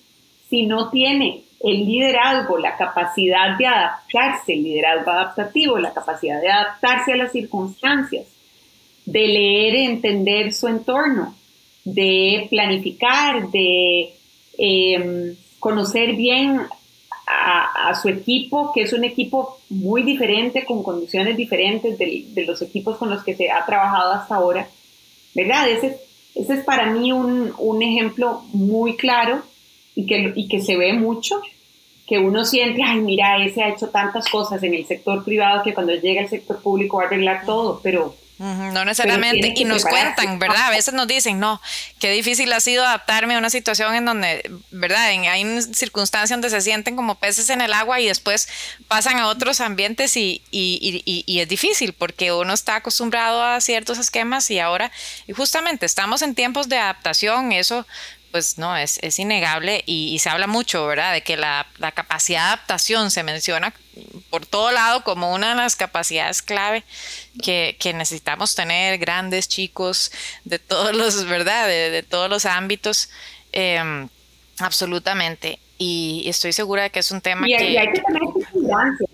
[0.49, 6.49] si no tiene el liderazgo, la capacidad de adaptarse, el liderazgo adaptativo, la capacidad de
[6.49, 8.25] adaptarse a las circunstancias,
[9.05, 11.35] de leer y entender su entorno,
[11.83, 14.13] de planificar, de
[14.57, 16.61] em, conocer bien
[17.27, 22.97] a, su equipo, que es un equipo muy diferente, con condiciones diferentes de, los equipos
[22.97, 24.67] con los que se ha trabajado hasta ahora.
[25.33, 25.69] ¿Verdad?
[25.69, 25.99] Ese,
[26.35, 29.43] es para mí un ejemplo muy claro
[29.95, 31.41] y que, y que se ve mucho,
[32.07, 35.73] que uno siente, ay, mira, ese ha hecho tantas cosas en el sector privado que
[35.73, 39.53] cuando llega al sector público va a arreglar todo, pero no necesariamente.
[39.55, 40.67] Y nos cuentan, ¿verdad?
[40.67, 41.61] A veces nos dicen, no,
[41.99, 45.05] qué difícil ha sido adaptarme a una situación en donde, ¿verdad?
[45.05, 48.47] hay circunstancias donde se sienten como peces en el agua y después
[48.87, 54.49] pasan a otros ambientes y, y, es difícil porque uno está acostumbrado a ciertos esquemas
[54.49, 54.91] y ahora,
[55.27, 57.85] y justamente estamos en tiempos de adaptación, eso
[58.31, 61.13] pues no, es, es innegable y, se habla mucho, ¿verdad?
[61.13, 63.73] De que la, la, capacidad de adaptación se menciona
[64.29, 66.83] por todo lado como una de las capacidades clave
[67.43, 70.11] que, que necesitamos tener, grandes, chicos,
[70.45, 71.67] de todos los, ¿verdad?
[71.67, 73.09] De, todos los ámbitos,
[73.51, 74.07] em,
[74.59, 75.59] absolutamente.
[75.77, 77.79] Y, estoy segura de que es un tema y, que...
[77.79, 79.07] hay que tener perseverancia.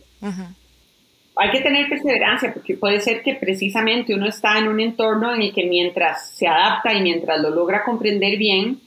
[1.39, 5.43] Hay que tener perseverancia porque puede ser que precisamente uno está en un entorno en
[5.43, 8.81] el que mientras se adapta y mientras lo logra comprender bien,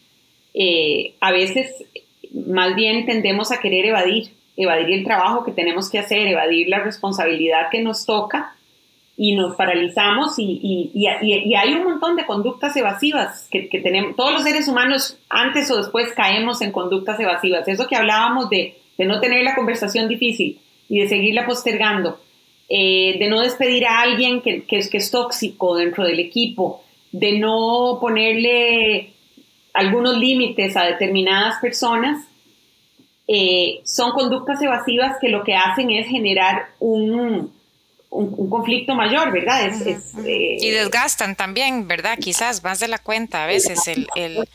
[0.54, 1.84] eh, a veces
[2.32, 6.80] más bien tendemos a querer evadir, evadir el trabajo que tenemos que hacer, evadir la
[6.80, 8.54] responsabilidad que nos toca
[9.16, 14.44] y nos paralizamos y, y, hay un montón de conductas evasivas que, tenemos, todos los
[14.44, 17.68] seres humanos antes o después caemos en conductas evasivas.
[17.68, 22.18] Eso que hablábamos de, de no tener la conversación difícil y de seguirla postergando,
[22.70, 26.82] eh, de no despedir a alguien que, que es tóxico dentro del equipo,
[27.12, 29.12] de no ponerle
[29.74, 32.24] algunos límites a determinadas personas,
[33.28, 37.52] eh, son conductas evasivas que lo que hacen es generar un,
[38.10, 39.70] un, conflicto mayor, ¿verdad?
[40.26, 42.18] Eh, y desgastan también, ¿verdad?
[42.18, 44.08] Quizás más de la cuenta a veces el...
[44.16, 44.48] el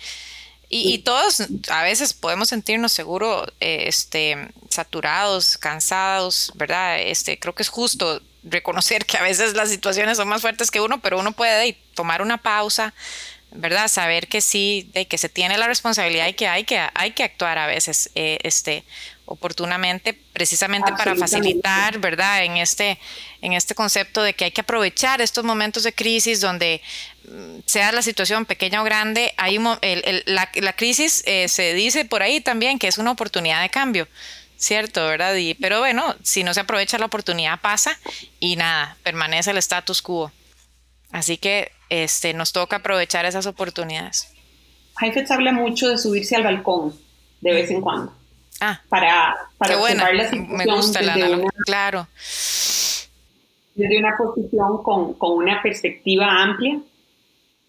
[0.68, 7.00] y, todos a veces podemos sentirnos seguro eh, este, saturados, cansados, ¿verdad?
[7.00, 10.82] Este, creo que es justo reconocer que a veces las situaciones son más fuertes que
[10.82, 12.94] uno, pero uno puede tomar una pausa,
[13.58, 13.88] ¿verdad?
[13.88, 17.24] Saber que sí, de que se tiene la responsabilidad y que hay que, hay que
[17.24, 18.84] actuar a veces eh, este,
[19.26, 22.44] oportunamente, precisamente para facilitar, ¿verdad?
[22.44, 23.00] En este,
[23.42, 26.82] en este concepto de que hay que aprovechar estos momentos de crisis donde
[27.30, 32.22] mm, sea la situación pequeña o grande, hay la, la, crisis eh, se dice por
[32.22, 34.08] ahí también que es una oportunidad de cambio.
[34.58, 35.06] ¿cierto?
[35.06, 35.36] ¿Verdad?
[35.36, 38.00] Y, pero bueno, si no se aprovecha la oportunidad pasa
[38.40, 40.32] y nada, permanece el status quo.
[41.16, 44.34] Así que este, nos toca aprovechar esas oportunidades.
[45.00, 46.94] Heifetz habla mucho de subirse al balcón
[47.40, 48.12] de vez en cuando.
[48.60, 52.08] Ah, para, para observar la situación Me gusta la, una, claro.
[53.76, 56.82] Desde una posición con, con, una perspectiva amplia,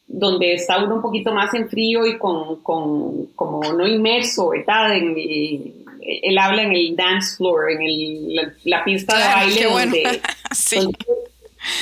[0.08, 4.96] donde está uno un poquito más en frío y con, con como no inmerso, ¿verdad?
[4.96, 5.14] En
[6.00, 10.20] él habla en el dance floor, en el, la, pista de baile, donde,
[10.52, 10.78] sí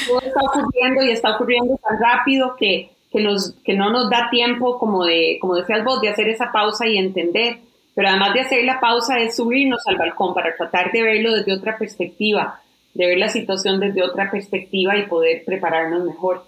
[0.07, 3.27] todo está ocurriendo y está ocurriendo tan rápido que, que,
[3.65, 6.99] que no nos da tiempo, como, de, como decías vos, de hacer esa pausa y
[6.99, 7.59] entender.
[7.95, 11.53] Pero además de hacer la pausa es subirnos al balcón para tratar de verlo desde
[11.53, 12.61] otra perspectiva,
[12.93, 16.45] de ver la situación desde otra perspectiva y poder prepararnos mejor.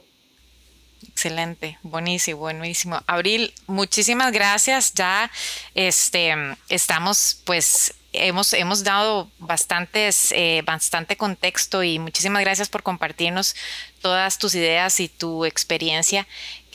[1.09, 2.99] Excelente, buenísimo, buenísimo.
[3.07, 4.93] Abril, muchísimas gracias.
[4.95, 5.31] Ya
[5.75, 6.35] este,
[6.69, 13.55] estamos pues hemos, hemos dado bastantes, eh, bastante contexto y muchísimas gracias por compartirnos
[14.01, 16.27] todas tus ideas y tu experiencia.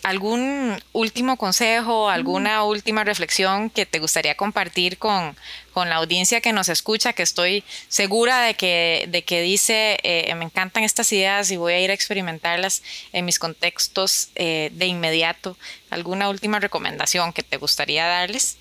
[0.03, 5.35] ¿Algún último consejo, alguna última reflexión que te gustaría compartir con,
[5.73, 7.13] con la audiencia que nos escucha?
[7.13, 11.73] Que estoy segura de que, de que dice, eh, me encantan estas ideas y voy
[11.73, 12.81] a ir a experimentarlas
[13.13, 15.55] en mis contextos eh, de inmediato.
[15.91, 18.57] ¿Alguna última recomendación que te gustaría darles?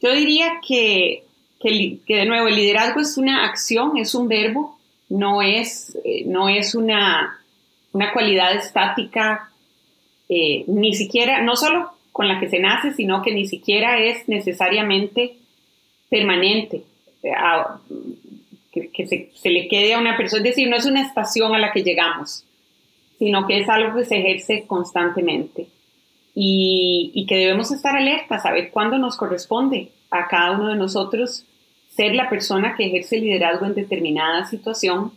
[0.00, 1.22] Yo diría que
[1.60, 4.78] que, de nuevo el liderazgo es una acción, es un verbo,
[5.10, 7.38] no es, eh, no es una,
[7.92, 9.50] una cualidad estática,
[10.28, 14.26] eh, ni siquiera, no solo con la que se nace, sino que ni siquiera es
[14.28, 15.36] necesariamente
[16.08, 16.82] permanente,
[18.72, 21.58] que, se, se, le quede a una persona, es decir, no es una estación a
[21.58, 22.44] la que llegamos,
[23.18, 25.66] sino que es algo que se ejerce constantemente.
[26.34, 31.44] Y, y que debemos estar alertas, saber cuándo nos corresponde a cada uno de nosotros
[31.90, 35.12] ser la persona que ejerce liderazgo en determinada situación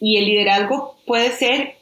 [0.00, 1.76] y el liderazgo puede ser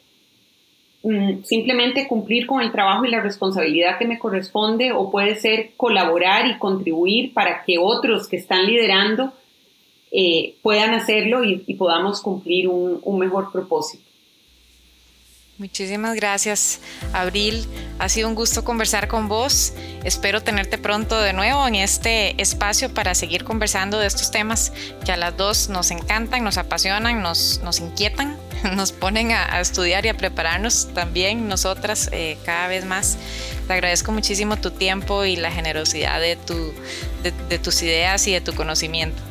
[1.03, 5.71] mm, simplemente cumplir con el trabajo y la responsabilidad que me corresponde o puede ser
[5.75, 9.33] colaborar y contribuir para que otros que están liderando
[10.11, 14.06] eh, puedan hacerlo y, podamos cumplir un mejor propósito.
[15.59, 16.79] Muchísimas gracias,
[17.13, 17.65] Abril.
[17.97, 19.73] Ha sido un gusto conversar con vos.
[20.03, 24.71] Espero tenerte pronto de nuevo en este espacio para seguir conversando de estos temas
[25.03, 28.37] que a las dos nos encantan, nos apasionan, nos, nos inquietan,
[28.75, 33.17] nos ponen a, estudiar y a prepararnos también nosotras eh, cada vez más.
[33.65, 36.71] Te agradezco muchísimo tu tiempo y la generosidad de, tu,
[37.49, 39.23] de tus ideas y de tu conocimiento.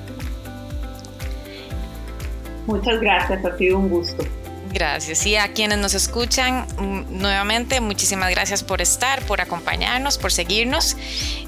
[2.66, 4.26] Muchas gracias, ha sido un gusto.
[4.72, 5.26] Gracias.
[5.26, 10.96] Y a quienes nos escuchan, mm, nuevamente, muchísimas gracias por estar, por acompañarnos, por seguirnos.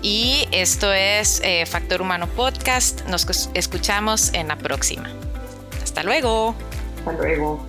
[0.02, 3.06] Y esto es eh, Factor Humano Podcast.
[3.06, 5.10] Nos escuchamos en la próxima.
[5.82, 6.54] Hasta luego.
[6.98, 7.66] Hasta luego.